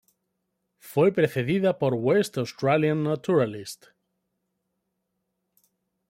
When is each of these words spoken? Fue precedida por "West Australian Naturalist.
Fue 0.79 1.11
precedida 1.11 1.77
por 1.77 1.93
"West 1.93 2.39
Australian 2.39 3.03
Naturalist. 3.03 3.89